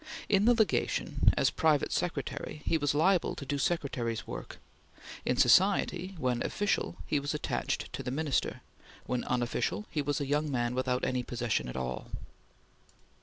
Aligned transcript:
In 0.27 0.45
the 0.45 0.55
Legation, 0.55 1.31
as 1.37 1.51
private 1.51 1.91
secretary, 1.91 2.63
he 2.65 2.75
was 2.79 2.95
liable 2.95 3.35
to 3.35 3.45
do 3.45 3.59
Secretary's 3.59 4.25
work. 4.25 4.57
In 5.25 5.37
society, 5.37 6.15
when 6.17 6.41
official, 6.41 6.95
he 7.05 7.19
was 7.19 7.35
attached 7.35 7.93
to 7.93 8.01
the 8.01 8.09
Minister; 8.09 8.61
when 9.05 9.23
unofficial, 9.25 9.85
he 9.91 10.01
was 10.01 10.19
a 10.19 10.25
young 10.25 10.49
man 10.49 10.73
without 10.73 11.05
any 11.05 11.21
position 11.21 11.67
at 11.69 11.77
all. 11.77 12.09